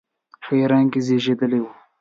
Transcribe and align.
په 0.43 0.51
ایران 0.59 0.85
کې 0.91 0.99
زېږېدلی 1.07 1.59
وو. 1.61 1.71